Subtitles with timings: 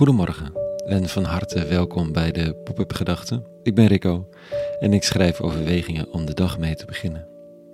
[0.00, 0.52] Goedemorgen
[0.86, 3.44] en van harte welkom bij de Pop-up Gedachten.
[3.62, 4.28] Ik ben Rico
[4.78, 7.26] en ik schrijf overwegingen om de dag mee te beginnen.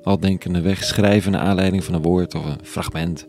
[0.02, 3.26] Al denkende weg schrijven naar aanleiding van een woord of een fragment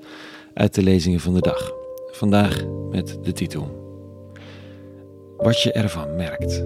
[0.54, 1.72] uit de lezingen van de dag.
[2.12, 3.68] Vandaag met de titel
[5.38, 6.64] Wat je ervan merkt.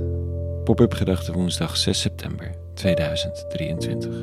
[0.64, 4.16] Pop-up Gedachten woensdag 6 september 2023.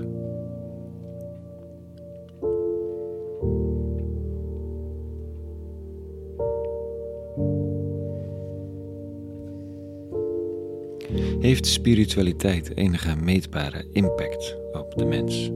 [11.40, 15.50] Heeft spiritualiteit enige meetbare impact op de mens?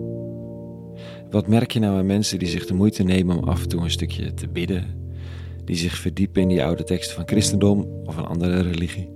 [1.30, 3.80] Wat merk je nou aan mensen die zich de moeite nemen om af en toe
[3.80, 5.10] een stukje te bidden,
[5.64, 9.08] die zich verdiepen in die oude teksten van christendom of een andere religie,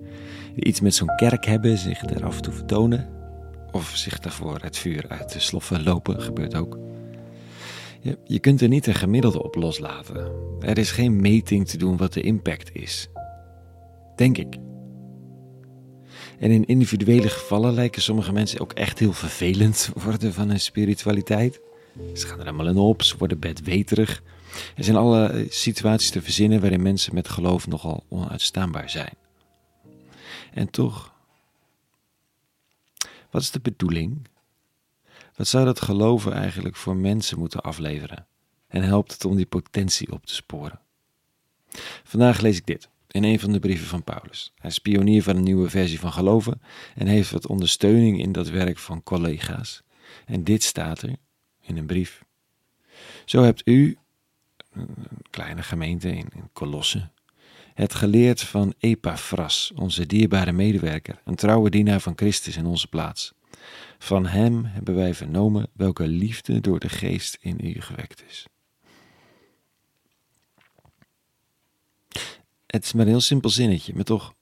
[0.54, 3.08] die iets met zo'n kerk hebben, zich er af en toe vertonen,
[3.72, 6.78] of zich daarvoor het vuur uit de sloffen lopen, gebeurt ook.
[8.00, 10.32] Je, je kunt er niet een gemiddelde op loslaten.
[10.60, 13.08] Er is geen meting te doen wat de impact is.
[14.16, 14.56] Denk ik.
[16.38, 21.60] En in individuele gevallen lijken sommige mensen ook echt heel vervelend worden van hun spiritualiteit.
[22.14, 24.22] Ze gaan er allemaal in op, ze worden bedweterig.
[24.76, 29.14] Er zijn alle situaties te verzinnen waarin mensen met geloof nogal onuitstaanbaar zijn.
[30.52, 31.14] En toch,
[33.30, 34.28] wat is de bedoeling?
[35.36, 38.26] Wat zou dat geloven eigenlijk voor mensen moeten afleveren?
[38.68, 40.80] En helpt het om die potentie op te sporen?
[42.04, 44.52] Vandaag lees ik dit in een van de brieven van Paulus.
[44.58, 46.60] Hij is pionier van een nieuwe versie van geloven
[46.94, 49.82] en heeft wat ondersteuning in dat werk van collega's.
[50.26, 51.16] En dit staat er
[51.60, 52.24] in een brief.
[53.24, 53.98] Zo hebt u,
[54.72, 54.88] een
[55.30, 57.10] kleine gemeente in, Colosse,
[57.74, 63.32] het geleerd van Epaphras, onze dierbare medewerker, een trouwe dienaar van Christus in onze plaats.
[63.98, 68.46] Van hem hebben wij vernomen welke liefde door de geest in u gewekt is.
[72.76, 74.34] Het is maar een heel simpel zinnetje, maar toch,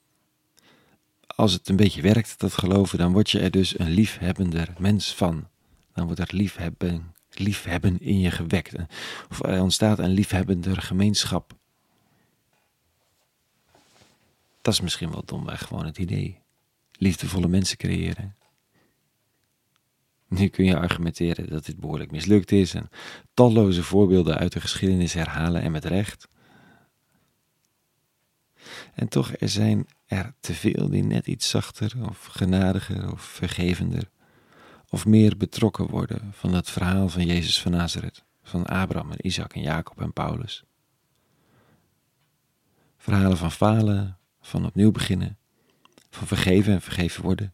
[1.27, 5.15] als het een beetje werkt, dat geloven, dan word je er dus een liefhebbender mens
[5.15, 5.49] van.
[5.93, 8.75] Dan wordt er liefhebben, liefhebben in je gewekt.
[9.31, 11.53] Of er ontstaat een liefhebbender gemeenschap.
[14.63, 16.41] Dat is misschien wel domweg gewoon het idee.
[16.93, 18.37] Liefdevolle mensen creëren.
[20.29, 22.91] Nu kun je argumenteren dat dit behoorlijk mislukt is en
[23.35, 26.29] talloze voorbeelden uit de geschiedenis herhalen en met recht.
[28.95, 34.11] En toch, er zijn er te veel die net iets zachter of genadiger of vergevender
[34.89, 39.55] of meer betrokken worden van het verhaal van Jezus van Nazareth, van Abraham en Isaac
[39.55, 40.65] en Jacob en Paulus.
[42.97, 45.39] Verhalen van falen, van opnieuw beginnen,
[46.11, 47.53] van vergeven en vergeven worden.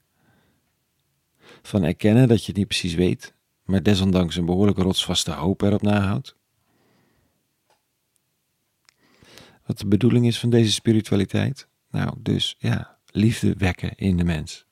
[1.63, 3.35] Van erkennen dat je het niet precies weet,
[3.65, 6.37] maar desondanks een behoorlijke rotsvaste hoop erop nahoudt.
[9.71, 11.69] Wat de bedoeling is van deze spiritualiteit?
[11.91, 14.65] Nou, dus ja, liefde wekken in de mens.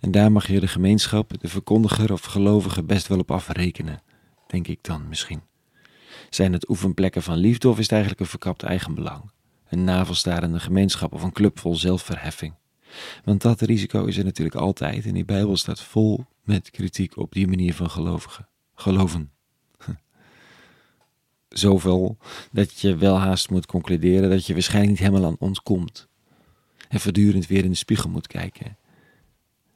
[0.00, 4.02] En daar mag je de gemeenschap, de verkondiger of gelovige best wel op afrekenen,
[4.46, 5.42] denk ik dan misschien.
[6.30, 9.30] Zijn het oefenplekken van liefde of is het eigenlijk een verkapt eigenbelang?
[9.68, 12.54] Een navelstarende gemeenschap of een club vol zelfverheffing?
[13.24, 17.32] Want dat risico is er natuurlijk altijd en die Bijbel staat vol met kritiek op
[17.32, 18.48] die manier van gelovigen.
[18.74, 19.35] Geloven.
[21.58, 22.16] Zoveel
[22.52, 26.08] dat je wel haast moet concluderen dat je waarschijnlijk niet helemaal aan ontkomt.
[26.88, 28.76] En voortdurend weer in de spiegel moet kijken.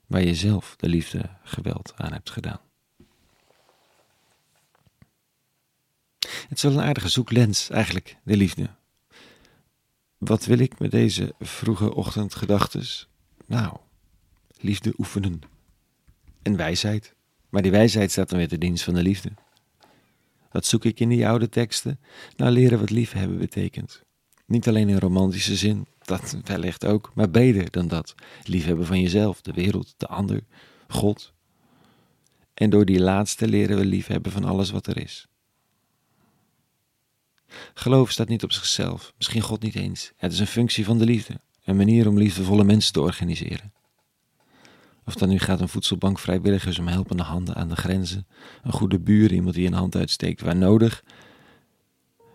[0.06, 2.60] Waar je zelf de liefde geweld aan hebt gedaan.
[6.20, 8.70] Het is wel een aardige zoeklens, eigenlijk, de liefde.
[10.18, 13.08] Wat wil ik met deze vroege ochtendgedachtes?
[13.46, 13.76] Nou,
[14.58, 15.40] liefde oefenen.
[16.42, 17.14] En wijsheid.
[17.48, 19.32] Maar die wijsheid staat dan weer te dienst van de liefde.
[20.50, 22.00] Wat zoek ik in die oude teksten?
[22.36, 24.02] Nou, leren wat liefhebben betekent.
[24.46, 28.14] Niet alleen in romantische zin, dat wellicht ook, maar breder dan dat.
[28.44, 30.40] Liefhebben van jezelf, de wereld, de ander,
[30.88, 31.32] God.
[32.54, 35.26] En door die laatste leren we liefhebben van alles wat er is.
[37.74, 40.12] Geloof staat niet op zichzelf, misschien God niet eens.
[40.16, 43.72] Het is een functie van de liefde, een manier om liefdevolle mensen te organiseren.
[45.04, 48.26] Of dan nu gaat een voedselbank vrijwilligers om helpende handen aan de grenzen,
[48.62, 51.04] een goede buur, iemand die een hand uitsteekt waar nodig.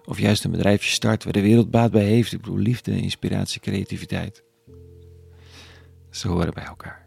[0.06, 2.32] Of juist een bedrijfje start waar de wereld baat bij heeft.
[2.32, 4.44] Ik bedoel, liefde, inspiratie, creativiteit.
[6.10, 7.06] Ze horen bij elkaar.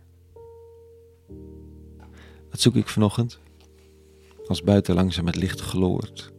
[2.50, 3.38] Wat zoek ik vanochtend?
[4.46, 6.32] Als buiten langzaam het licht gloort,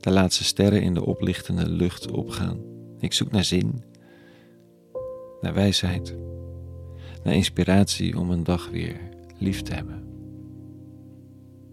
[0.00, 2.60] de laatste sterren in de oplichtende lucht opgaan.
[2.98, 3.84] Ik zoek naar zin,
[5.40, 6.16] naar wijsheid
[7.32, 9.00] inspiratie om een dag weer
[9.38, 10.04] lief te hebben.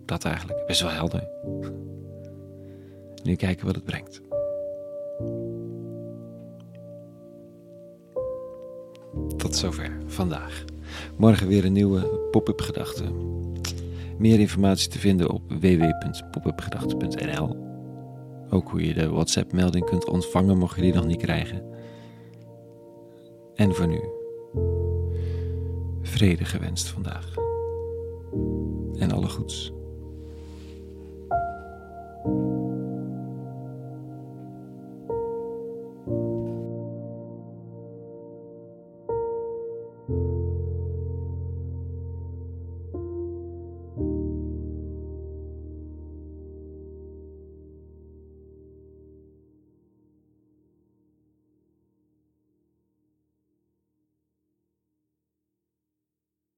[0.06, 1.28] Dat eigenlijk, best wel helder.
[3.24, 4.22] Nu kijken wat het brengt.
[9.44, 10.64] tot zover vandaag.
[11.18, 13.04] Morgen weer een nieuwe pop-up gedachte.
[14.18, 17.58] Meer informatie te vinden op www.popupgedachten.nl.
[18.50, 21.62] Ook hoe je de WhatsApp-melding kunt ontvangen mocht je die nog niet krijgen.
[23.56, 24.00] En voor nu,
[26.24, 27.34] vrede gewenst vandaag.
[29.00, 29.74] En alle goeds.